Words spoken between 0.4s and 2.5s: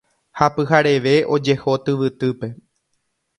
pyhareve ojeho tyvytýpe